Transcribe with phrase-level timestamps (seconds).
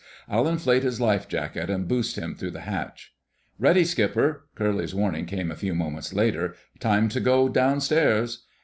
[0.27, 3.13] I'll inflate his lifejacket and boost him through the hatch."
[3.59, 6.55] "Ready, Skipper," Curly's warning came a few moments later.
[6.79, 8.47] "Time to go downstairs."